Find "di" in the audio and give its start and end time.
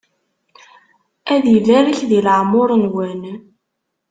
2.09-2.19